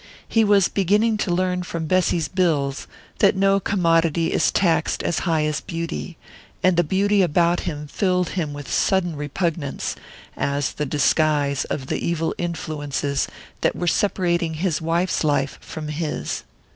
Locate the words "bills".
2.27-2.87